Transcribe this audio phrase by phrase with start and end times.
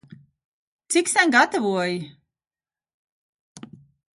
[0.91, 1.99] Cik sen gatavoji?